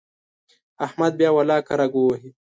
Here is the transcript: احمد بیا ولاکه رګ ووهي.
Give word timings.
احمد 0.85 1.11
بیا 1.19 1.29
ولاکه 1.37 1.73
رګ 1.79 1.93
ووهي. 1.97 2.29